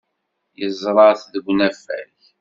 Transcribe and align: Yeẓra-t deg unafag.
Yeẓra-t 0.59 1.21
deg 1.33 1.45
unafag. 1.51 2.13